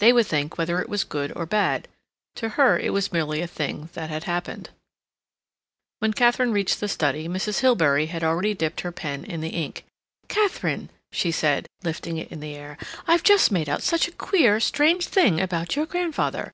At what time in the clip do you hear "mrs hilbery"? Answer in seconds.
7.26-8.04